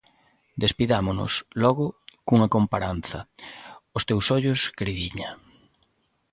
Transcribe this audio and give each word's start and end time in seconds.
Despidámonos, 0.63 1.33
logo, 1.63 1.85
cunha 2.27 2.51
comparanza: 2.55 3.19
Os 3.97 4.03
teus 4.07 4.25
ollos, 4.37 4.59
queridiña. 4.77 5.29